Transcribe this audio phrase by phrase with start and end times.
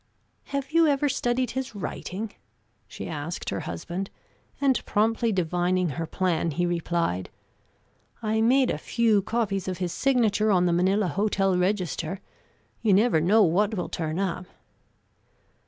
[0.45, 2.33] "Have you ever studied his writing?"
[2.87, 4.09] she asked her husband;
[4.59, 7.29] and, promptly divining her plan, he replied,
[8.19, 12.19] "I made a few copies of his signature on the Manila hotel register.
[12.81, 14.47] You never know what will turn up."